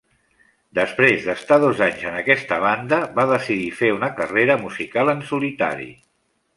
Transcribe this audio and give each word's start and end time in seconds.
Després 0.77 1.27
d'estar 1.27 1.59
dos 1.65 1.83
anys 1.89 2.07
en 2.13 2.17
aquesta 2.23 2.59
banda 2.65 3.01
va 3.21 3.29
decidir 3.35 3.71
fer 3.83 3.95
una 4.01 4.13
carrera 4.19 4.61
musical 4.67 5.17
en 5.19 5.27
solitari. 5.33 5.93